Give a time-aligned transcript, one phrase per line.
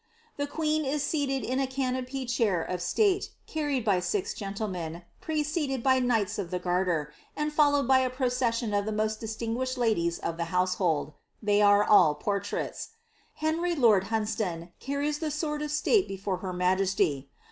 [0.37, 5.83] The queen is seated in a canopied chair of state, carried by six gentlemen, preceded
[5.83, 9.77] by knights of the garter, and followed by a procession of the most dis tinguished
[9.77, 12.93] ladies of the household— they are all portraits.
[13.35, 17.29] Henry lord Hunsdon carries the sword of state before her majesty.